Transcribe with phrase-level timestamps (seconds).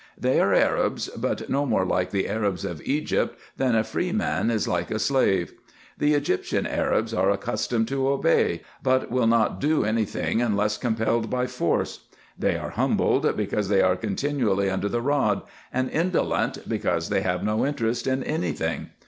[0.17, 4.67] They are Arabs, but no more like the Arabs of Egypt, than a freeman is
[4.67, 5.53] like a slave.
[5.95, 11.29] The Egyptian Arabs are accustomed to obey, but will not do any thing unless compelled
[11.29, 12.05] by force.
[12.35, 17.43] They are humbled, because they are continually under the rod; and indolent, because they have
[17.43, 18.89] no interest in any tiring.